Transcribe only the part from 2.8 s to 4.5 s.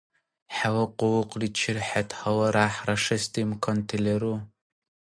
рашести имканти леру?